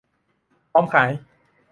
[0.71, 1.09] พร้อมขาย